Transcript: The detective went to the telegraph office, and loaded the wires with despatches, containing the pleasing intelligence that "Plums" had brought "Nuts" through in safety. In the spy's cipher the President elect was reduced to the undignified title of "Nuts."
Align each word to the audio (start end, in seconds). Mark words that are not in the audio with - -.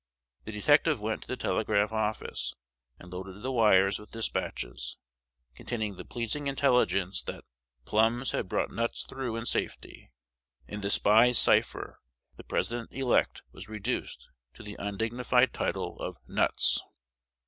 The 0.45 0.51
detective 0.51 0.99
went 0.99 1.21
to 1.21 1.27
the 1.27 1.37
telegraph 1.37 1.91
office, 1.91 2.55
and 2.97 3.11
loaded 3.13 3.43
the 3.43 3.51
wires 3.51 3.99
with 3.99 4.09
despatches, 4.09 4.97
containing 5.53 5.95
the 5.95 6.03
pleasing 6.03 6.47
intelligence 6.47 7.21
that 7.21 7.43
"Plums" 7.85 8.31
had 8.31 8.49
brought 8.49 8.71
"Nuts" 8.71 9.03
through 9.05 9.35
in 9.35 9.45
safety. 9.45 10.09
In 10.67 10.81
the 10.81 10.89
spy's 10.89 11.37
cipher 11.37 11.99
the 12.35 12.43
President 12.43 12.91
elect 12.91 13.43
was 13.51 13.69
reduced 13.69 14.27
to 14.55 14.63
the 14.63 14.75
undignified 14.79 15.53
title 15.53 15.99
of 15.99 16.17
"Nuts." 16.27 16.81